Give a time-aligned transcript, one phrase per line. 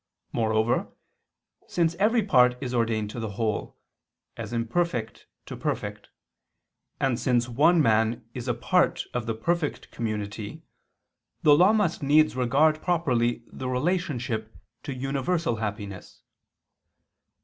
[0.33, 0.91] Moreover,
[1.67, 3.77] since every part is ordained to the whole,
[4.35, 6.09] as imperfect to perfect;
[6.99, 10.63] and since one man is a part of the perfect community,
[11.43, 14.51] the law must needs regard properly the relationship
[14.81, 16.23] to universal happiness.